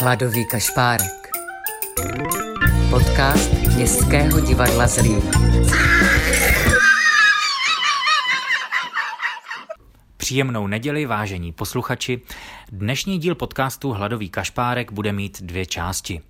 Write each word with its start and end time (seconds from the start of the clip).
Hladový 0.00 0.44
kašpárek. 0.46 1.28
Podcast 2.90 3.52
Městského 3.74 4.40
divadla 4.40 4.86
Zlín. 4.86 5.22
Příjemnou 10.16 10.66
neděli, 10.66 11.06
vážení 11.06 11.52
posluchači. 11.52 12.20
Dnešní 12.72 13.18
díl 13.18 13.34
podcastu 13.34 13.92
Hladový 13.92 14.28
kašpárek 14.28 14.92
bude 14.92 15.12
mít 15.12 15.42
dvě 15.42 15.66
části. 15.66 16.20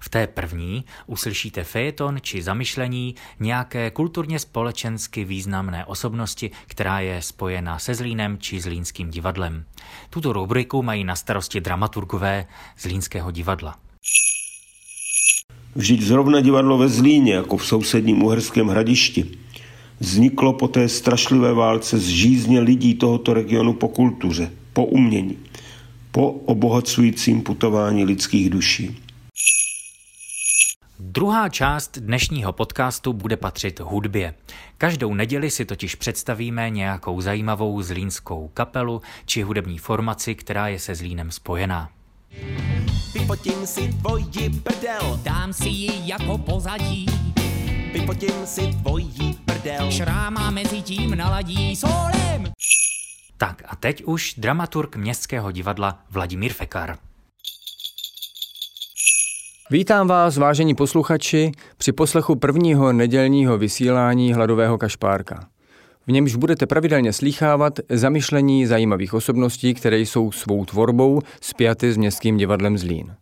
V 0.00 0.08
té 0.08 0.26
první 0.26 0.84
uslyšíte 1.06 1.64
fejeton 1.64 2.16
či 2.20 2.42
zamyšlení 2.42 3.14
nějaké 3.40 3.90
kulturně 3.90 4.38
společensky 4.38 5.24
významné 5.24 5.84
osobnosti, 5.84 6.50
která 6.66 7.00
je 7.00 7.22
spojena 7.22 7.78
se 7.78 7.94
Zlínem 7.94 8.38
či 8.38 8.60
Zlínským 8.60 9.10
divadlem. 9.10 9.64
Tuto 10.10 10.32
rubriku 10.32 10.82
mají 10.82 11.04
na 11.04 11.16
starosti 11.16 11.60
dramaturgové 11.60 12.46
Zlínského 12.78 13.30
divadla. 13.30 13.78
Vždyť 15.74 16.02
zrovna 16.02 16.40
divadlo 16.40 16.78
ve 16.78 16.88
Zlíně, 16.88 17.34
jako 17.34 17.56
v 17.56 17.66
sousedním 17.66 18.22
Uherském 18.22 18.68
hradišti, 18.68 19.38
vzniklo 20.00 20.52
po 20.52 20.68
té 20.68 20.88
strašlivé 20.88 21.52
válce 21.52 21.98
z 21.98 22.06
žízně 22.06 22.60
lidí 22.60 22.94
tohoto 22.94 23.34
regionu 23.34 23.72
po 23.72 23.88
kultuře, 23.88 24.50
po 24.72 24.84
umění, 24.84 25.38
po 26.10 26.30
obohacujícím 26.30 27.42
putování 27.42 28.04
lidských 28.04 28.50
duší. 28.50 28.98
Druhá 31.04 31.48
část 31.48 31.98
dnešního 31.98 32.52
podcastu 32.52 33.12
bude 33.12 33.36
patřit 33.36 33.80
hudbě. 33.80 34.34
Každou 34.78 35.14
neděli 35.14 35.50
si 35.50 35.64
totiž 35.64 35.94
představíme 35.94 36.70
nějakou 36.70 37.20
zajímavou 37.20 37.82
zlínskou 37.82 38.50
kapelu 38.54 39.02
či 39.26 39.42
hudební 39.42 39.78
formaci, 39.78 40.34
která 40.34 40.68
je 40.68 40.78
se 40.78 40.94
Zlínem 40.94 41.30
spojená. 41.30 41.90
Vyfotím 43.14 43.66
si 43.66 43.92
tvoji 43.92 44.50
prdel, 44.62 45.20
Dám 45.22 45.52
si 45.52 45.68
ji 45.68 45.90
jako 46.04 46.38
pozadí, 46.38 47.06
vyfotím 47.92 48.46
si 48.46 48.66
tvoji 48.66 49.34
prdel. 49.44 49.90
šráma 49.90 50.50
mezi 50.50 50.82
tím 50.82 51.14
naladí 51.14 51.76
solem. 51.76 52.52
Tak 53.36 53.62
a 53.66 53.76
teď 53.76 54.04
už 54.04 54.34
dramaturg 54.38 54.96
Městského 54.96 55.52
divadla 55.52 55.98
Vladimír 56.10 56.52
Fekar. 56.52 56.98
Vítám 59.72 60.08
vás, 60.08 60.36
vážení 60.36 60.74
posluchači, 60.74 61.52
při 61.76 61.92
poslechu 61.92 62.36
prvního 62.36 62.92
nedělního 62.92 63.58
vysílání 63.58 64.32
Hladového 64.32 64.78
kašpárka. 64.78 65.46
V 66.06 66.12
němž 66.12 66.36
budete 66.36 66.66
pravidelně 66.66 67.12
slýchávat 67.12 67.80
zamyšlení 67.88 68.66
zajímavých 68.66 69.14
osobností, 69.14 69.74
které 69.74 69.98
jsou 69.98 70.32
svou 70.32 70.64
tvorbou 70.64 71.20
spjaty 71.40 71.92
s 71.92 71.96
Městským 71.96 72.36
divadlem 72.36 72.78
Zlín. 72.78 73.14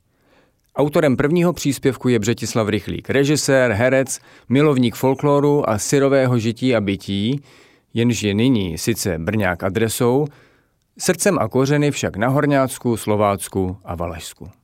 Autorem 0.76 1.16
prvního 1.16 1.52
příspěvku 1.52 2.08
je 2.08 2.18
Břetislav 2.18 2.68
Rychlík, 2.68 3.10
režisér, 3.10 3.72
herec, 3.72 4.20
milovník 4.48 4.94
folkloru 4.94 5.70
a 5.70 5.78
syrového 5.78 6.38
žití 6.38 6.76
a 6.76 6.80
bytí, 6.80 7.40
jenž 7.94 8.22
je 8.22 8.34
nyní 8.34 8.78
sice 8.78 9.18
Brňák 9.18 9.62
adresou, 9.62 10.26
srdcem 10.98 11.38
a 11.38 11.48
kořeny 11.48 11.90
však 11.90 12.16
na 12.16 12.28
Horňácku, 12.28 12.96
Slovácku 12.96 13.76
a 13.84 13.94
Valašsku. 13.94 14.59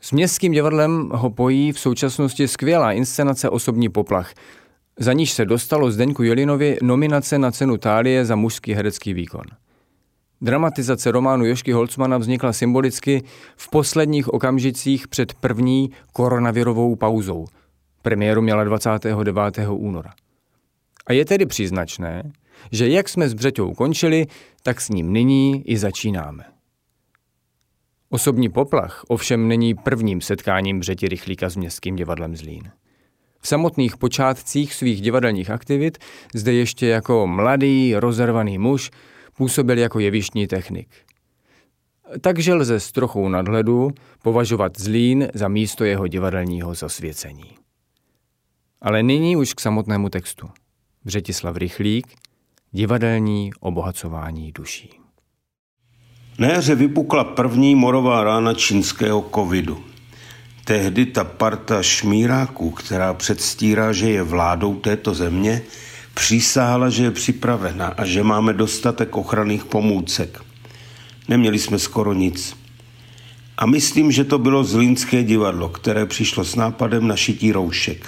S 0.00 0.12
Městským 0.12 0.52
divadlem 0.52 1.10
ho 1.12 1.30
pojí 1.30 1.72
v 1.72 1.80
současnosti 1.80 2.48
skvělá 2.48 2.92
inscenace 2.92 3.48
Osobní 3.48 3.88
poplach, 3.88 4.34
za 4.98 5.12
níž 5.12 5.32
se 5.32 5.44
dostalo 5.44 5.90
Zdeňku 5.90 6.22
Jelinovi 6.22 6.78
nominace 6.82 7.38
na 7.38 7.50
cenu 7.50 7.76
Tálie 7.76 8.24
za 8.24 8.36
mužský 8.36 8.72
herecký 8.72 9.14
výkon. 9.14 9.44
Dramatizace 10.40 11.10
románu 11.10 11.44
Jošky 11.44 11.72
Holcmana 11.72 12.18
vznikla 12.18 12.52
symbolicky 12.52 13.22
v 13.56 13.70
posledních 13.70 14.28
okamžicích 14.28 15.08
před 15.08 15.34
první 15.34 15.90
koronavirovou 16.12 16.96
pauzou. 16.96 17.46
Premiéru 18.02 18.42
měla 18.42 18.64
29. 18.64 19.58
února. 19.68 20.12
A 21.06 21.12
je 21.12 21.24
tedy 21.24 21.46
příznačné, 21.46 22.32
že 22.72 22.88
jak 22.88 23.08
jsme 23.08 23.28
s 23.28 23.34
Břeťou 23.34 23.74
končili, 23.74 24.26
tak 24.62 24.80
s 24.80 24.88
ním 24.88 25.12
nyní 25.12 25.62
i 25.70 25.78
začínáme. 25.78 26.44
Osobní 28.12 28.48
poplach 28.48 29.04
ovšem 29.08 29.48
není 29.48 29.74
prvním 29.74 30.20
setkáním 30.20 30.80
Břeti 30.80 31.08
Rychlíka 31.08 31.50
s 31.50 31.56
Městským 31.56 31.96
divadlem 31.96 32.36
Zlín. 32.36 32.70
V 33.40 33.48
samotných 33.48 33.96
počátcích 33.96 34.74
svých 34.74 35.00
divadelních 35.00 35.50
aktivit 35.50 35.98
zde 36.34 36.52
ještě 36.52 36.86
jako 36.86 37.26
mladý, 37.26 37.94
rozervaný 37.94 38.58
muž 38.58 38.90
působil 39.36 39.78
jako 39.78 39.98
jevištní 39.98 40.46
technik. 40.46 40.88
Takže 42.20 42.54
lze 42.54 42.80
s 42.80 42.92
trochou 42.92 43.28
nadhledu 43.28 43.90
považovat 44.22 44.80
Zlín 44.80 45.28
za 45.34 45.48
místo 45.48 45.84
jeho 45.84 46.06
divadelního 46.06 46.74
zasvěcení. 46.74 47.56
Ale 48.82 49.02
nyní 49.02 49.36
už 49.36 49.54
k 49.54 49.60
samotnému 49.60 50.08
textu. 50.08 50.50
Břetislav 51.04 51.56
Rychlík, 51.56 52.06
divadelní 52.72 53.50
obohacování 53.60 54.52
duší. 54.52 54.99
Na 56.40 56.48
jaře 56.48 56.74
vypukla 56.74 57.24
první 57.24 57.74
morová 57.74 58.24
rána 58.24 58.54
čínského 58.54 59.30
covidu. 59.34 59.78
Tehdy 60.64 61.06
ta 61.06 61.24
parta 61.24 61.82
šmíráků, 61.82 62.70
která 62.70 63.14
předstírá, 63.14 63.92
že 63.92 64.10
je 64.10 64.22
vládou 64.22 64.74
této 64.74 65.14
země, 65.14 65.62
přísahala, 66.14 66.90
že 66.90 67.04
je 67.04 67.10
připravena 67.10 67.86
a 67.86 68.04
že 68.04 68.22
máme 68.22 68.52
dostatek 68.52 69.16
ochranných 69.16 69.64
pomůcek. 69.64 70.40
Neměli 71.28 71.58
jsme 71.58 71.78
skoro 71.78 72.12
nic. 72.12 72.56
A 73.58 73.66
myslím, 73.66 74.12
že 74.12 74.24
to 74.24 74.38
bylo 74.38 74.64
Zlínské 74.64 75.22
divadlo, 75.22 75.68
které 75.68 76.06
přišlo 76.06 76.44
s 76.44 76.56
nápadem 76.56 77.08
na 77.08 77.16
šití 77.16 77.52
roušek. 77.52 78.06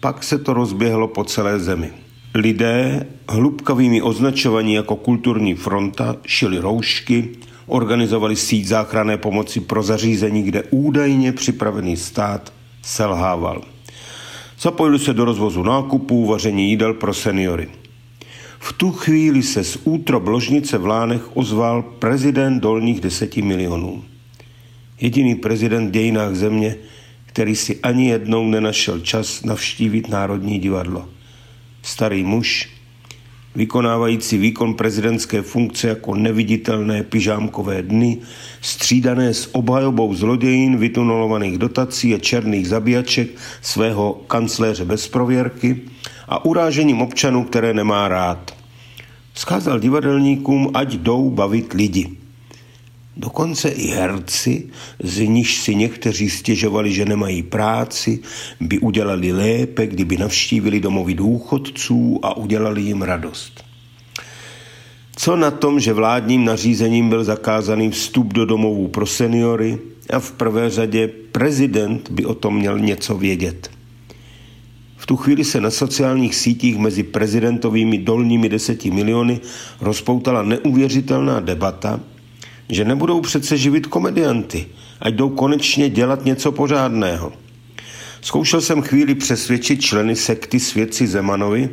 Pak 0.00 0.24
se 0.24 0.38
to 0.38 0.52
rozběhlo 0.52 1.08
po 1.08 1.24
celé 1.24 1.60
zemi. 1.60 1.92
Lidé, 2.34 3.06
hlubkavými 3.28 4.02
označovaní 4.02 4.74
jako 4.74 4.96
kulturní 4.96 5.54
fronta, 5.54 6.16
šili 6.26 6.58
roušky, 6.58 7.28
organizovali 7.70 8.36
síť 8.36 8.66
záchranné 8.66 9.16
pomoci 9.16 9.60
pro 9.60 9.82
zařízení, 9.82 10.42
kde 10.42 10.62
údajně 10.70 11.32
připravený 11.32 11.96
stát 11.96 12.52
selhával. 12.82 13.62
Zapojili 14.60 14.98
se 14.98 15.12
do 15.12 15.24
rozvozu 15.24 15.62
nákupů, 15.62 16.26
vaření 16.26 16.70
jídel 16.70 16.94
pro 16.94 17.14
seniory. 17.14 17.68
V 18.58 18.72
tu 18.72 18.92
chvíli 18.92 19.42
se 19.42 19.64
z 19.64 19.78
útrob 19.84 20.26
ložnice 20.26 20.78
v 20.78 20.86
Lánech 20.86 21.36
ozval 21.36 21.82
prezident 21.82 22.60
dolních 22.60 23.00
deseti 23.00 23.42
milionů. 23.42 24.04
Jediný 25.00 25.34
prezident 25.34 25.88
v 25.88 25.90
dějinách 25.90 26.34
země, 26.34 26.76
který 27.26 27.56
si 27.56 27.78
ani 27.82 28.08
jednou 28.08 28.46
nenašel 28.46 29.00
čas 29.00 29.44
navštívit 29.44 30.08
Národní 30.08 30.58
divadlo. 30.58 31.08
Starý 31.82 32.24
muž, 32.24 32.68
vykonávající 33.54 34.38
výkon 34.38 34.74
prezidentské 34.74 35.42
funkce 35.42 35.88
jako 35.88 36.14
neviditelné 36.14 37.02
pyžámkové 37.02 37.82
dny, 37.82 38.18
střídané 38.60 39.34
s 39.34 39.54
obhajobou 39.54 40.14
zlodějin, 40.14 40.76
vytunelovaných 40.76 41.58
dotací 41.58 42.14
a 42.14 42.18
černých 42.18 42.68
zabíjaček 42.68 43.30
svého 43.62 44.12
kancléře 44.26 44.84
bez 44.84 45.08
prověrky 45.08 45.80
a 46.28 46.44
urážením 46.44 47.02
občanů, 47.02 47.44
které 47.44 47.74
nemá 47.74 48.08
rád. 48.08 48.54
Vzkázal 49.32 49.80
divadelníkům, 49.80 50.70
ať 50.74 50.92
jdou 50.92 51.30
bavit 51.30 51.72
lidi. 51.72 52.19
Dokonce 53.20 53.68
i 53.68 53.86
herci, 53.88 54.68
z 55.02 55.20
níž 55.20 55.60
si 55.60 55.74
někteří 55.74 56.30
stěžovali, 56.30 56.92
že 56.92 57.04
nemají 57.04 57.42
práci, 57.42 58.18
by 58.60 58.78
udělali 58.78 59.32
lépe, 59.32 59.86
kdyby 59.86 60.16
navštívili 60.16 60.80
domovy 60.80 61.14
důchodců 61.14 62.20
a 62.22 62.36
udělali 62.36 62.82
jim 62.82 63.02
radost. 63.02 63.64
Co 65.16 65.36
na 65.36 65.50
tom, 65.50 65.80
že 65.80 65.92
vládním 65.92 66.44
nařízením 66.44 67.08
byl 67.08 67.24
zakázaný 67.24 67.90
vstup 67.90 68.32
do 68.32 68.46
domovů 68.46 68.88
pro 68.88 69.06
seniory 69.06 69.78
a 70.10 70.18
v 70.18 70.32
prvé 70.32 70.70
řadě 70.70 71.08
prezident 71.08 72.10
by 72.10 72.24
o 72.24 72.34
tom 72.34 72.56
měl 72.56 72.78
něco 72.78 73.16
vědět. 73.16 73.70
V 74.96 75.06
tu 75.06 75.16
chvíli 75.16 75.44
se 75.44 75.60
na 75.60 75.70
sociálních 75.70 76.34
sítích 76.34 76.78
mezi 76.78 77.02
prezidentovými 77.02 77.98
dolními 77.98 78.48
deseti 78.48 78.90
miliony 78.90 79.40
rozpoutala 79.80 80.42
neuvěřitelná 80.42 81.40
debata, 81.40 82.00
že 82.70 82.84
nebudou 82.84 83.20
přece 83.20 83.56
živit 83.56 83.86
komedianty, 83.86 84.66
ať 85.00 85.14
jdou 85.14 85.28
konečně 85.28 85.90
dělat 85.90 86.24
něco 86.24 86.52
pořádného. 86.52 87.32
Zkoušel 88.20 88.60
jsem 88.60 88.82
chvíli 88.82 89.14
přesvědčit 89.14 89.82
členy 89.82 90.16
sekty 90.16 90.60
svědci 90.60 91.06
Zemanovi, 91.06 91.68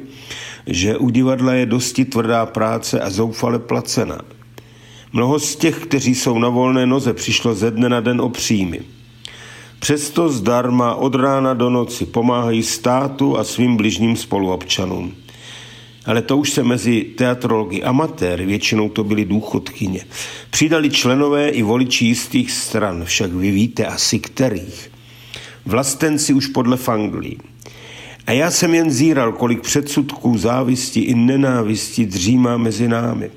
že 0.67 0.97
u 0.97 1.09
divadla 1.09 1.53
je 1.53 1.65
dosti 1.65 2.05
tvrdá 2.05 2.45
práce 2.45 2.99
a 2.99 3.09
zoufale 3.09 3.59
placená. 3.59 4.21
Mnoho 5.13 5.39
z 5.39 5.55
těch, 5.55 5.79
kteří 5.79 6.15
jsou 6.15 6.39
na 6.39 6.49
volné 6.49 6.85
noze, 6.85 7.13
přišlo 7.13 7.55
ze 7.55 7.71
dne 7.71 7.89
na 7.89 7.99
den 7.99 8.21
o 8.21 8.29
příjmy. 8.29 8.79
Přesto 9.79 10.29
zdarma 10.29 10.95
od 10.95 11.15
rána 11.15 11.53
do 11.53 11.69
noci 11.69 12.05
pomáhají 12.05 12.63
státu 12.63 13.37
a 13.37 13.43
svým 13.43 13.77
bližním 13.77 14.15
spoluobčanům. 14.15 15.13
Ale 16.07 16.21
to 16.21 16.37
už 16.37 16.49
se 16.49 16.63
mezi 16.63 17.03
teatrology 17.03 17.83
amatéry, 17.83 18.45
většinou 18.45 18.89
to 18.89 19.03
byly 19.03 19.25
důchodkyně, 19.25 20.05
přidali 20.49 20.89
členové 20.89 21.49
i 21.49 21.61
voliči 21.61 22.05
jistých 22.05 22.51
stran, 22.51 23.05
však 23.05 23.33
vy 23.33 23.51
víte 23.51 23.85
asi 23.85 24.19
kterých. 24.19 24.91
Vlastenci 25.65 26.33
už 26.33 26.47
podle 26.47 26.77
Fanglí. 26.77 27.37
A 28.27 28.31
já 28.31 28.51
jsem 28.51 28.73
jen 28.73 28.91
zíral, 28.91 29.31
kolik 29.31 29.61
předsudků, 29.61 30.37
závisti 30.37 30.99
i 30.99 31.15
nenávisti 31.15 32.05
dřímá 32.05 32.57
mezi 32.57 32.87
námi. 32.87 33.29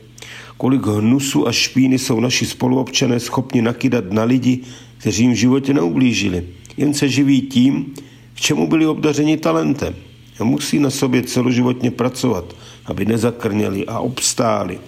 Kolik 0.56 0.86
hnusu 0.86 1.48
a 1.48 1.52
špíny 1.52 1.98
jsou 1.98 2.20
naši 2.20 2.46
spoluobčané 2.46 3.20
schopni 3.20 3.62
nakydat 3.62 4.12
na 4.12 4.24
lidi, 4.24 4.58
kteří 4.98 5.22
jim 5.22 5.32
v 5.32 5.36
životě 5.36 5.74
neublížili. 5.74 6.46
Jen 6.76 6.94
se 6.94 7.08
živí 7.08 7.40
tím, 7.40 7.94
k 8.34 8.40
čemu 8.40 8.66
byli 8.66 8.86
obdařeni 8.86 9.36
talentem. 9.36 9.94
A 10.40 10.44
musí 10.44 10.78
na 10.78 10.90
sobě 10.90 11.22
celoživotně 11.22 11.90
pracovat, 11.90 12.56
aby 12.84 13.04
nezakrněli 13.04 13.86
a 13.86 13.98
obstáli. 13.98 14.78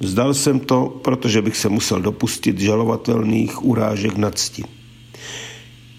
Vzdal 0.00 0.34
jsem 0.34 0.60
to, 0.60 1.00
protože 1.02 1.42
bych 1.42 1.56
se 1.56 1.68
musel 1.68 2.00
dopustit 2.00 2.60
žalovatelných 2.60 3.64
urážek 3.64 4.16
nad 4.16 4.38
cti. 4.38 4.64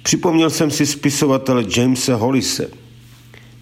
Připomněl 0.03 0.49
jsem 0.49 0.71
si 0.71 0.85
spisovatele 0.85 1.65
Jamesa 1.77 2.15
Hollise. 2.15 2.69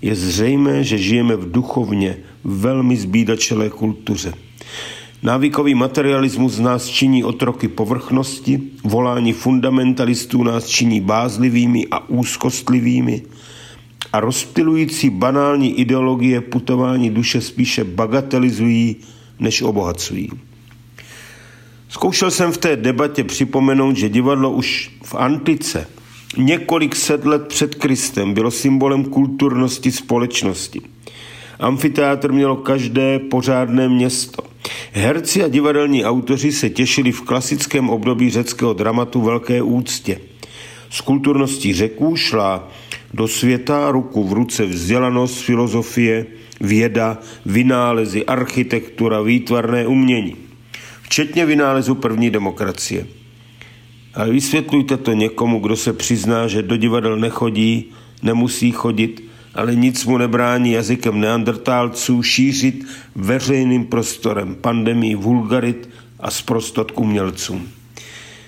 Je 0.01 0.15
zřejmé, 0.15 0.83
že 0.83 0.97
žijeme 0.97 1.35
v 1.35 1.51
duchovně 1.51 2.17
velmi 2.43 2.97
zbídačelé 2.97 3.69
kultuře. 3.69 4.33
Návykový 5.23 5.75
materialismus 5.75 6.59
nás 6.59 6.85
činí 6.85 7.23
otroky 7.23 7.67
povrchnosti, 7.67 8.61
volání 8.83 9.33
fundamentalistů 9.33 10.43
nás 10.43 10.67
činí 10.67 11.01
bázlivými 11.01 11.87
a 11.91 12.09
úzkostlivými 12.09 13.21
a 14.13 14.19
rozptilující 14.19 15.09
banální 15.09 15.79
ideologie 15.79 16.41
putování 16.41 17.09
duše 17.09 17.41
spíše 17.41 17.83
bagatelizují, 17.83 18.95
než 19.39 19.61
obohacují. 19.61 20.29
Zkoušel 21.89 22.31
jsem 22.31 22.51
v 22.51 22.57
té 22.57 22.75
debatě 22.75 23.23
připomenout, 23.23 23.97
že 23.97 24.09
divadlo 24.09 24.51
už 24.51 24.91
v 25.03 25.15
antice 25.15 25.87
několik 26.37 26.95
set 26.95 27.25
let 27.25 27.47
před 27.47 27.75
Kristem 27.75 28.33
bylo 28.33 28.51
symbolem 28.51 29.05
kulturnosti 29.05 29.91
společnosti. 29.91 30.81
Amfiteátr 31.59 32.31
mělo 32.31 32.55
každé 32.55 33.19
pořádné 33.19 33.89
město. 33.89 34.43
Herci 34.91 35.43
a 35.43 35.47
divadelní 35.47 36.05
autoři 36.05 36.51
se 36.51 36.69
těšili 36.69 37.11
v 37.11 37.21
klasickém 37.21 37.89
období 37.89 38.29
řeckého 38.29 38.73
dramatu 38.73 39.21
velké 39.21 39.61
úctě. 39.61 40.19
Z 40.89 41.01
kulturnosti 41.01 41.73
řeků 41.73 42.15
šla 42.15 42.67
do 43.13 43.27
světa 43.27 43.91
ruku 43.91 44.23
v 44.23 44.33
ruce 44.33 44.65
vzdělanost, 44.65 45.41
filozofie, 45.41 46.25
věda, 46.61 47.17
vynálezy, 47.45 48.25
architektura, 48.25 49.21
výtvarné 49.21 49.87
umění. 49.87 50.35
Včetně 51.01 51.45
vynálezu 51.45 51.95
první 51.95 52.29
demokracie. 52.29 53.07
Ale 54.13 54.31
vysvětlujte 54.31 54.97
to 54.97 55.13
někomu, 55.13 55.59
kdo 55.59 55.75
se 55.75 55.93
přizná, 55.93 56.47
že 56.47 56.61
do 56.61 56.77
divadel 56.77 57.17
nechodí, 57.17 57.85
nemusí 58.23 58.71
chodit, 58.71 59.23
ale 59.55 59.75
nic 59.75 60.05
mu 60.05 60.17
nebrání 60.17 60.71
jazykem 60.71 61.19
neandertálců 61.19 62.23
šířit 62.23 62.85
veřejným 63.15 63.85
prostorem 63.85 64.55
pandemii 64.55 65.15
vulgarit 65.15 65.89
a 66.19 66.31
zprostot 66.31 66.91
k 66.91 66.99
umělcům. 66.99 67.69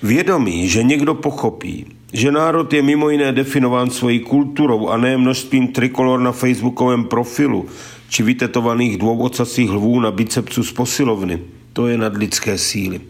Vědomí, 0.04 0.69
že 0.69 0.83
někdo 0.83 1.13
pochopí, 1.13 1.86
že 2.13 2.31
národ 2.31 2.74
je 2.74 2.81
mimo 2.81 3.10
jiné 3.10 3.31
definován 3.31 3.89
svojí 3.89 4.19
kulturou 4.19 4.88
a 4.88 4.98
ne 4.98 5.18
množstvím 5.18 5.68
trikolor 5.68 6.19
na 6.19 6.31
facebookovém 6.31 7.04
profilu 7.04 7.65
či 8.10 8.24
vytetovaných 8.24 8.98
dvou 8.98 9.18
ocasích 9.18 9.69
lvů 9.69 10.00
na 10.00 10.12
bicepcu 10.12 10.63
z 10.63 10.71
posilovny, 10.71 11.39
to 11.74 11.88
je 11.88 11.98
nadlidské 11.98 12.57
síly. 12.57 13.01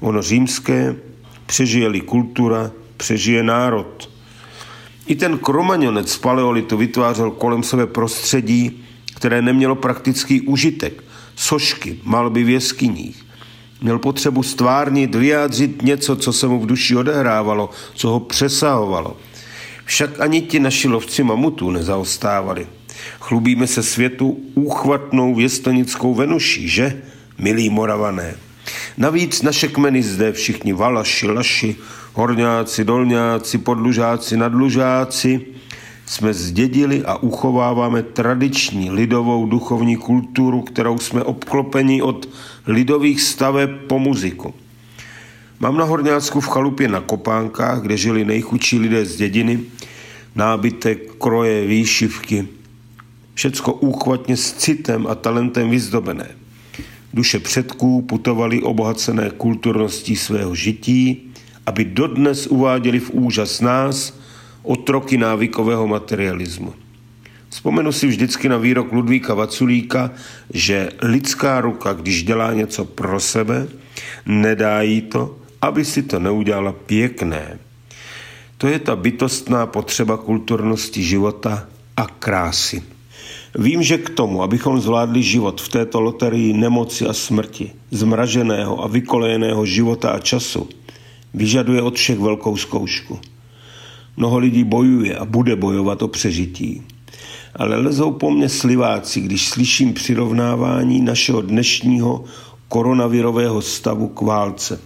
Ono 0.00 0.22
římské, 0.22 0.96
přežije-li 1.46 2.00
kultura, 2.00 2.70
přežije 2.96 3.42
národ– 3.42 4.08
i 5.06 5.14
ten 5.14 5.38
kromaňonec 5.38 6.12
z 6.12 6.18
paleolitu 6.18 6.76
vytvářel 6.76 7.30
kolem 7.30 7.62
sebe 7.62 7.86
prostředí, 7.86 8.84
které 9.16 9.42
nemělo 9.42 9.74
praktický 9.74 10.40
užitek. 10.40 11.04
Sošky, 11.36 11.98
malby 12.04 12.44
v 12.44 12.48
jeskyních. 12.48 13.23
Měl 13.84 13.98
potřebu 13.98 14.42
stvárnit, 14.42 15.14
vyjádřit 15.14 15.82
něco, 15.82 16.16
co 16.16 16.32
se 16.32 16.46
mu 16.46 16.60
v 16.60 16.66
duši 16.66 16.96
odehrávalo, 16.96 17.70
co 17.94 18.08
ho 18.08 18.20
přesahovalo. 18.20 19.16
Však 19.84 20.20
ani 20.20 20.40
ti 20.40 20.60
naši 20.60 20.88
lovci 20.88 21.22
mamutů 21.22 21.70
nezaostávali. 21.70 22.66
Chlubíme 23.20 23.66
se 23.66 23.82
světu 23.82 24.40
úchvatnou 24.54 25.34
věstonickou 25.34 26.14
Venuší, 26.14 26.68
že, 26.68 27.02
milí 27.38 27.70
moravané? 27.70 28.34
Navíc 28.96 29.42
naše 29.42 29.68
kmeny 29.68 30.02
zde 30.02 30.32
všichni 30.32 30.72
valaši, 30.72 31.26
laši, 31.26 31.76
horňáci, 32.12 32.84
dolňáci, 32.84 33.58
podlužáci, 33.58 34.36
nadlužáci, 34.36 35.46
jsme 36.06 36.34
zdědili 36.34 37.04
a 37.04 37.16
uchováváme 37.16 38.02
tradiční 38.02 38.90
lidovou 38.90 39.46
duchovní 39.46 39.96
kulturu, 39.96 40.62
kterou 40.62 40.98
jsme 40.98 41.22
obklopeni 41.22 42.02
od 42.02 42.28
lidových 42.66 43.22
staveb 43.22 43.70
po 43.86 43.98
muziku. 43.98 44.54
Mám 45.60 45.76
na 45.76 45.84
Horňácku 45.84 46.40
v 46.40 46.48
chalupě 46.48 46.88
na 46.88 47.00
Kopánkách, 47.00 47.80
kde 47.80 47.96
žili 47.96 48.24
nejchudší 48.24 48.78
lidé 48.78 49.06
z 49.06 49.16
dědiny, 49.16 49.60
nábytek, 50.34 51.14
kroje, 51.18 51.66
výšivky. 51.66 52.48
Všecko 53.34 53.72
úchvatně 53.72 54.36
s 54.36 54.52
citem 54.52 55.06
a 55.06 55.14
talentem 55.14 55.70
vyzdobené. 55.70 56.28
Duše 57.14 57.38
předků 57.38 58.02
putovaly 58.02 58.62
obohacené 58.62 59.30
kulturností 59.36 60.16
svého 60.16 60.54
žití, 60.54 61.32
aby 61.66 61.84
dodnes 61.84 62.46
uváděli 62.46 63.00
v 63.00 63.10
úžas 63.10 63.60
nás, 63.60 64.18
otroky 64.64 65.16
návykového 65.16 65.86
materialismu. 65.86 66.74
Vzpomenu 67.48 67.92
si 67.92 68.06
vždycky 68.06 68.48
na 68.48 68.58
výrok 68.58 68.92
Ludvíka 68.92 69.34
Vaculíka, 69.34 70.10
že 70.50 70.90
lidská 71.02 71.60
ruka, 71.60 71.92
když 71.92 72.24
dělá 72.24 72.52
něco 72.52 72.84
pro 72.84 73.20
sebe, 73.20 73.68
nedá 74.26 74.82
jí 74.82 75.02
to, 75.02 75.36
aby 75.62 75.84
si 75.84 76.02
to 76.02 76.18
neudělala 76.18 76.72
pěkné. 76.72 77.58
To 78.58 78.66
je 78.66 78.78
ta 78.78 78.96
bytostná 78.96 79.66
potřeba 79.66 80.16
kulturnosti 80.16 81.02
života 81.02 81.68
a 81.96 82.06
krásy. 82.06 82.82
Vím, 83.54 83.82
že 83.82 83.98
k 83.98 84.10
tomu, 84.10 84.42
abychom 84.42 84.80
zvládli 84.80 85.22
život 85.22 85.60
v 85.60 85.68
této 85.68 86.00
loterii 86.00 86.52
nemoci 86.52 87.06
a 87.06 87.12
smrti, 87.12 87.70
zmraženého 87.90 88.84
a 88.84 88.88
vykolejeného 88.88 89.66
života 89.66 90.10
a 90.10 90.18
času, 90.18 90.68
vyžaduje 91.34 91.82
od 91.82 91.94
všech 91.94 92.18
velkou 92.18 92.56
zkoušku. 92.56 93.33
Mnoho 94.16 94.38
lidí 94.38 94.64
bojuje 94.64 95.16
a 95.16 95.24
bude 95.24 95.56
bojovat 95.56 96.02
o 96.02 96.08
přežití. 96.08 96.82
Ale 97.56 97.76
lezou 97.76 98.12
po 98.12 98.30
mně 98.30 98.48
sliváci, 98.48 99.20
když 99.20 99.48
slyším 99.48 99.92
přirovnávání 99.92 101.00
našeho 101.00 101.40
dnešního 101.40 102.24
koronavirového 102.68 103.62
stavu 103.62 104.08
k 104.08 104.20
válce. 104.20 104.80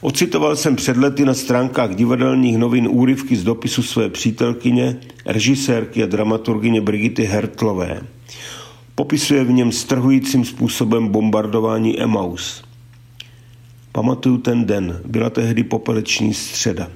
Ocitoval 0.00 0.56
jsem 0.56 0.76
před 0.76 0.96
lety 0.96 1.24
na 1.24 1.34
stránkách 1.34 1.94
divadelních 1.94 2.58
novin 2.58 2.88
úryvky 2.90 3.36
z 3.36 3.44
dopisu 3.44 3.82
své 3.82 4.08
přítelkyně, 4.08 4.96
režisérky 5.26 6.02
a 6.02 6.06
dramaturgyně 6.06 6.80
Brigity 6.80 7.24
Hertlové. 7.24 8.00
Popisuje 8.94 9.44
v 9.44 9.52
něm 9.52 9.72
strhujícím 9.72 10.44
způsobem 10.44 11.08
bombardování 11.08 12.00
Emaus. 12.00 12.64
Pamatuju 13.92 14.38
ten 14.38 14.64
den, 14.64 15.00
byla 15.06 15.30
tehdy 15.30 15.64
popeleční 15.64 16.34
středa. 16.34 16.90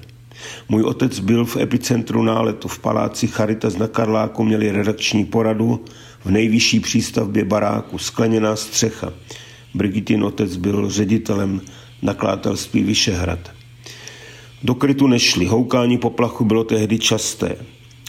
Můj 0.69 0.83
otec 0.83 1.21
byl 1.21 1.45
v 1.45 1.57
epicentru 1.57 2.23
náletu. 2.23 2.69
V 2.69 2.79
paláci 2.79 3.27
Charitas 3.27 3.77
na 3.77 3.89
Karláku 3.89 4.45
měli 4.45 4.73
redakční 4.73 5.25
poradu 5.25 5.85
v 6.25 6.31
nejvyšší 6.31 6.81
přístavbě 6.81 7.45
baráku, 7.45 7.99
skleněná 7.99 8.57
střecha. 8.57 9.13
Brigitin 9.75 10.25
otec 10.25 10.57
byl 10.57 10.91
ředitelem 10.91 11.61
nakladatelství 12.03 12.83
Vyšehrad. 12.83 13.51
Do 14.63 14.75
krytu 14.75 15.07
nešli, 15.07 15.47
houkání 15.47 15.99
poplachu 15.99 16.45
bylo 16.45 16.65
tehdy 16.65 16.99
časté. 16.99 17.57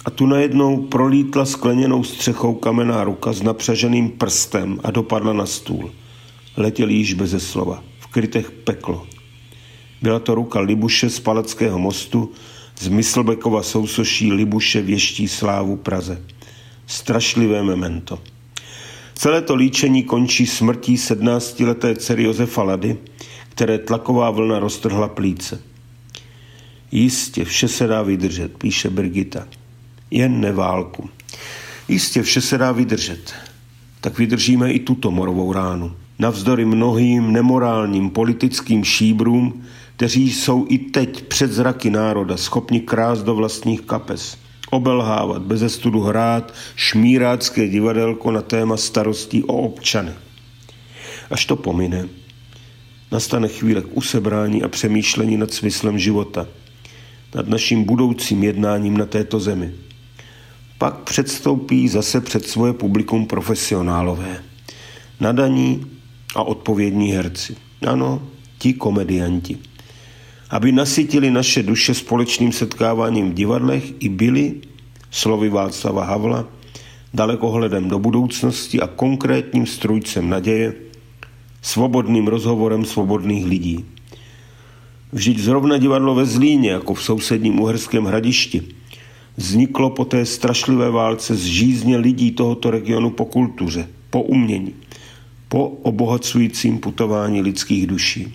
A 0.06 0.10
tu 0.10 0.26
najednou 0.26 0.78
prolítla 0.78 1.46
skleněnou 1.46 2.04
střechou 2.04 2.54
kamenná 2.54 3.04
ruka 3.04 3.34
s 3.34 3.42
napřaženým 3.42 4.10
prstem 4.10 4.80
a 4.84 4.92
dopadla 4.92 5.34
na 5.34 5.46
stůl. 5.46 5.92
Letěl 6.58 6.90
již 6.90 7.14
beze 7.14 7.40
slova 7.40 7.84
krytech 8.18 8.52
peklo. 8.52 9.06
Byla 10.02 10.20
to 10.20 10.36
ruka 10.36 10.60
Libuše 10.60 11.10
z 11.10 11.20
Palackého 11.20 11.80
mostu, 11.80 12.32
z 12.80 12.88
Myslbekova 12.88 13.64
sousoší 13.64 14.34
Libuše 14.34 14.82
věští 14.82 15.28
slávu 15.28 15.76
Praze. 15.76 16.22
Strašlivé 16.88 17.64
memento. 17.64 18.20
Celé 19.14 19.42
to 19.42 19.56
líčení 19.56 20.04
končí 20.04 20.46
smrtí 20.48 20.96
17-leté 20.96 21.96
dcery 21.96 22.24
Josefa 22.24 22.64
Lady, 22.64 22.98
které 23.50 23.78
tlaková 23.78 24.30
vlna 24.30 24.60
roztrhla 24.60 25.08
plíce. 25.08 25.62
Jistě 26.92 27.46
vše 27.46 27.68
se 27.68 27.88
dá 27.88 28.02
vydržet, 28.02 28.58
píše 28.58 28.90
Brigita. 28.90 29.48
Jen 30.12 30.42
neválku. 30.42 31.10
Jistě 31.88 32.22
vše 32.22 32.42
se 32.42 32.58
dá 32.58 32.72
vydržet. 32.72 33.34
tak 34.02 34.18
vydržíme 34.18 34.72
i 34.72 34.80
tuto 34.80 35.12
morovou 35.12 35.54
ránu. 35.54 35.92
Navzdory 36.20 36.66
mnohým 36.66 37.34
nemorálním 37.34 38.10
politickým 38.10 38.84
šíbrům, 38.84 39.64
kteří 39.98 40.34
jsou 40.34 40.66
i 40.70 40.78
teď 40.78 41.24
před 41.24 41.52
zraky 41.52 41.90
národa 41.90 42.38
schopni 42.38 42.80
krást 42.80 43.26
do 43.26 43.36
vlastních 43.36 43.82
kapes, 43.82 44.38
obelhávat, 44.70 45.42
bez 45.42 45.74
studu 45.74 46.02
hrát 46.02 46.54
šmírácké 46.76 47.68
divadelko 47.68 48.32
na 48.32 48.42
téma 48.42 48.78
starostí 48.78 49.44
o 49.44 49.54
občany. 49.54 50.12
Až 51.32 51.46
to 51.46 51.56
pomine, 51.56 52.08
nastane 53.12 53.48
chvíle 53.48 53.82
k 53.82 53.98
usebrání 53.98 54.64
a 54.64 54.68
přemýšlení 54.68 55.38
nad 55.38 55.54
smyslem 55.54 56.00
života, 56.00 56.48
nad 57.36 57.48
naším 57.48 57.84
budoucím 57.84 58.44
jednáním 58.44 58.98
na 58.98 59.06
této 59.06 59.40
zemi. 59.40 59.72
Pak 60.78 61.00
předstoupí 61.00 61.88
zase 61.88 62.22
před 62.22 62.48
svoje 62.48 62.74
publikum 62.74 63.26
profesionálové, 63.26 64.44
nadaní 65.20 65.86
a 66.36 66.44
odpovědní 66.44 67.12
herci. 67.12 67.56
Ano, 67.88 68.22
ti 68.58 68.74
komedianti. 68.74 69.58
Aby 70.50 70.72
nasytili 70.72 71.32
naše 71.32 71.64
duše 71.64 71.94
společným 71.94 72.52
setkáváním 72.52 73.32
v 73.32 73.34
divadlech 73.34 73.94
i 74.00 74.10
byli, 74.10 74.56
slovy 75.12 75.50
Václava 75.50 76.06
Havla, 76.06 76.48
dalekohledem 77.14 77.90
do 77.90 78.00
budoucnosti 78.00 78.82
a 78.82 78.88
konkrétním 78.88 79.66
strujcem 79.66 80.30
naděje, 80.30 80.74
svobodným 81.62 82.28
rozhovorem 82.28 82.86
svobodných 82.86 83.46
lidí. 83.46 83.86
Vždyť 85.12 85.40
zrovna 85.40 85.78
divadlo 85.78 86.16
ve 86.16 86.26
Zlíně, 86.26 86.70
jako 86.70 86.94
v 86.94 87.04
sousedním 87.04 87.60
Uherském 87.60 88.06
hradišti, 88.06 88.62
vzniklo 89.38 89.90
po 89.90 90.06
té 90.06 90.26
strašlivé 90.26 90.92
válce 90.92 91.36
z 91.36 91.44
žízně 91.44 91.98
lidí 91.98 92.32
tohoto 92.32 92.72
regionu 92.72 93.10
po 93.10 93.26
kultuře, 93.26 93.88
po 94.10 94.22
umění, 94.22 94.74
po 95.48 95.68
obohacujícím 95.68 96.80
putování 96.80 97.42
lidských 97.42 97.88
duší. 97.88 98.34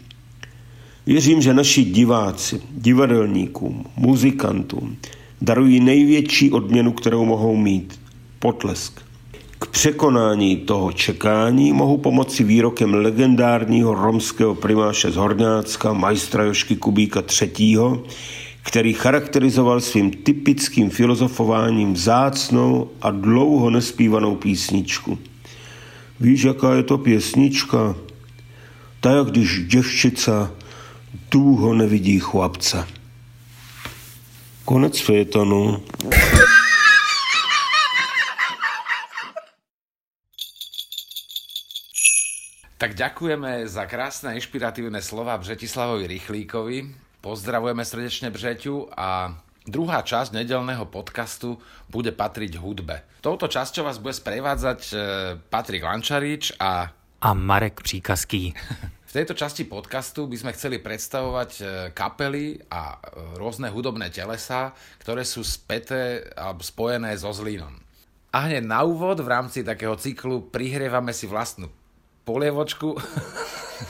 Věřím, 1.07 1.43
že 1.43 1.55
naši 1.55 1.85
diváci, 1.85 2.61
divadelníkům, 2.71 3.85
muzikantům 3.97 4.97
darují 5.41 5.81
největší 5.81 6.51
odměnu, 6.51 6.93
kterou 6.93 7.25
mohou 7.25 7.57
mít. 7.57 8.01
Potlesk. 8.39 9.01
K 9.59 9.67
překonání 9.67 10.57
toho 10.57 10.93
čekání 10.93 11.73
mohu 11.73 11.99
pomoci 11.99 12.45
výrokem 12.45 12.95
legendárního 12.95 13.95
romského 13.95 14.55
primáše 14.55 15.11
z 15.11 15.17
Horňácka, 15.17 15.93
majstra 15.93 16.45
Jošky 16.45 16.77
Kubíka 16.77 17.23
III., 17.43 17.79
který 18.63 18.93
charakterizoval 18.93 19.81
svým 19.81 20.11
typickým 20.11 20.91
filozofováním 20.91 21.97
zácnou 21.97 22.91
a 23.03 23.11
dlouho 23.11 23.71
nespívanou 23.71 24.37
písničku. 24.37 25.19
Víš, 26.21 26.43
jaká 26.43 26.75
je 26.75 26.83
to 26.83 26.99
pěsnička? 26.99 27.95
Tak, 29.01 29.27
když 29.27 29.65
děvčica 29.67 30.53
dlouho 31.13 31.75
nevidí 31.75 32.21
chlapce. 32.21 32.89
Konec 34.65 35.01
fejetonu. 35.01 35.83
Tak 42.83 42.99
ďakujeme 42.99 43.71
za 43.71 43.87
krásne 43.87 44.35
inšpiratívne 44.35 44.99
slova 44.99 45.39
Břetislavovi 45.39 46.11
Rychlíkovi. 46.19 46.91
Pozdravujeme 47.23 47.87
srdečne 47.87 48.35
Břeťu 48.35 48.91
a 48.99 49.39
druhá 49.63 50.03
časť 50.03 50.35
nedelného 50.35 50.91
podcastu 50.91 51.63
bude 51.87 52.11
patriť 52.11 52.59
hudbe. 52.59 53.07
Touto 53.23 53.47
časťou 53.47 53.87
vás 53.87 54.03
bude 54.03 54.19
sprevádzať 54.19 54.81
e, 54.91 54.95
Patrik 55.47 55.87
Lančarič 55.87 56.59
a... 56.59 56.91
A 57.23 57.35
Marek 57.35 57.81
Příkazký. 57.81 58.55
V 59.13 59.21
tejto 59.21 59.37
časti 59.37 59.69
podcastu 59.69 60.25
by 60.25 60.41
sme 60.41 60.57
chceli 60.57 60.81
predstavovať 60.81 61.51
e, 61.61 61.65
kapely 61.93 62.65
a 62.73 62.97
e, 62.97 63.37
rôzne 63.37 63.69
hudobné 63.69 64.09
telesa, 64.09 64.73
ktoré 65.05 65.21
sú 65.21 65.45
späté 65.45 66.33
alebo 66.33 66.65
spojené 66.65 67.13
so 67.21 67.29
Zlínom. 67.29 67.77
A 68.33 68.49
hneď 68.49 68.65
na 68.65 68.81
úvod 68.89 69.21
v 69.21 69.29
rámci 69.29 69.61
takého 69.61 70.01
cyklu 70.01 70.49
prihrievame 70.49 71.13
si 71.13 71.29
vlastnú 71.29 71.69
polievočku. 72.25 72.97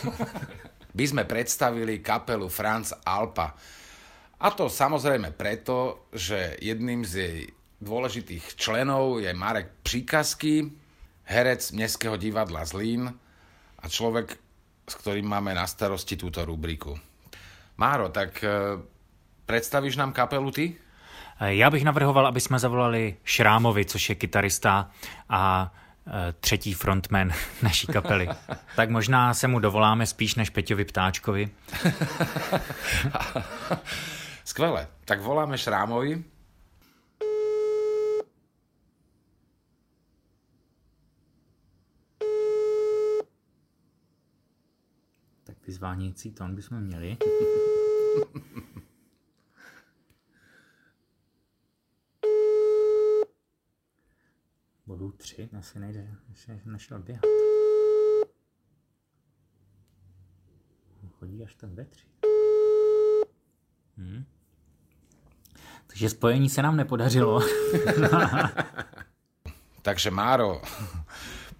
by 0.98 1.04
sme 1.06 1.22
predstavili 1.22 2.02
kapelu 2.02 2.50
Franz 2.50 2.90
Alpa. 3.06 3.54
A 4.42 4.50
to 4.50 4.66
samozrejme 4.66 5.32
preto, 5.38 6.10
že 6.10 6.58
jedným 6.58 7.06
z 7.06 7.12
jej 7.14 7.38
dôležitých 7.78 8.58
členov 8.58 9.22
je 9.22 9.30
Marek 9.30 9.86
Příkazky, 9.86 10.66
herec 11.30 11.70
Mestského 11.78 12.18
divadla 12.18 12.66
Zlín 12.66 13.21
a 13.82 13.88
človek, 13.88 14.38
s 14.88 14.94
ktorým 14.94 15.26
máme 15.26 15.54
na 15.54 15.66
starosti 15.66 16.16
túto 16.16 16.44
rubriku. 16.44 16.98
Máro, 17.76 18.08
tak 18.08 18.44
e, 18.44 18.48
predstavíš 19.46 19.96
nám 19.96 20.12
kapelu 20.12 20.50
ty? 20.50 20.76
Já 21.40 21.70
bych 21.70 21.84
navrhoval, 21.84 22.26
aby 22.26 22.40
jsme 22.40 22.58
zavolali 22.58 23.16
Šrámovi, 23.24 23.84
což 23.84 24.08
je 24.08 24.14
kytarista 24.14 24.90
a 25.28 25.72
e, 26.06 26.32
třetí 26.32 26.74
frontman 26.74 27.32
naší 27.62 27.86
kapely. 27.86 28.28
tak 28.76 28.90
možná 28.90 29.34
se 29.34 29.48
mu 29.48 29.58
dovoláme 29.58 30.06
spíš 30.06 30.34
než 30.34 30.50
Peťovi 30.50 30.84
Ptáčkovi. 30.84 31.50
Skvelé. 34.44 34.86
Tak 35.04 35.20
voláme 35.20 35.58
Šrámovi. 35.58 36.24
Vyzvánějící 45.72 46.30
tón 46.30 46.54
bychom 46.54 46.80
měli. 46.80 47.16
Bodu 54.86 55.12
tři, 55.12 55.50
asi 55.58 55.78
nejde, 55.78 56.14
ještě 56.30 56.60
nešel 56.64 56.98
běhat. 56.98 57.24
Chodí 61.10 61.44
až 61.44 61.54
tak 61.54 61.70
ve 61.70 61.84
tři. 61.84 62.06
Hmm. 63.96 64.24
Takže 65.86 66.08
spojení 66.10 66.48
se 66.48 66.62
nám 66.62 66.76
nepodařilo. 66.76 67.40
Takže 69.82 70.10
Máro, 70.10 70.62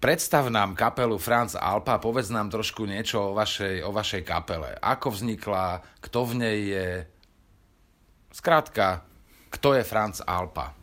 predstav 0.03 0.49
nám 0.49 0.75
kapelu 0.75 1.17
Franz 1.17 1.55
Alpa, 1.55 1.95
povedz 1.95 2.27
nám 2.27 2.51
trošku 2.51 2.83
niečo 2.83 3.31
o 3.31 3.33
vašej, 3.39 3.87
o 3.87 3.95
vašej 3.95 4.27
kapele. 4.27 4.75
Ako 4.83 5.15
vznikla, 5.15 5.79
kto 6.03 6.27
v 6.27 6.33
nej 6.43 6.59
je, 6.67 6.87
zkrátka, 8.35 9.07
kto 9.47 9.79
je 9.79 9.83
Franz 9.87 10.19
Alpa? 10.27 10.75